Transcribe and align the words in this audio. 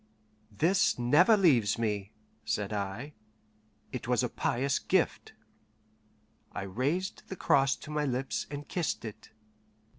"This 0.49 0.97
never 0.97 1.37
leaves 1.37 1.77
me," 1.77 2.11
said 2.43 2.73
I; 2.73 3.13
"it 3.91 4.07
was 4.07 4.23
a 4.23 4.29
pious 4.29 4.79
gift." 4.79 5.33
I 6.53 6.63
raised 6.63 7.27
the 7.29 7.35
cross 7.35 7.75
to 7.75 7.91
my 7.91 8.05
lips, 8.05 8.47
and 8.49 8.67
kissed 8.67 9.05
it. 9.05 9.29